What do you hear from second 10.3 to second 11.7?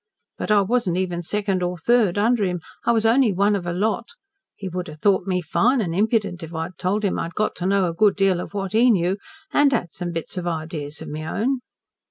of ideas of my own."